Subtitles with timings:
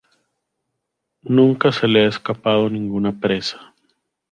[1.37, 3.75] Nunca se le ha escapado ninguna presa.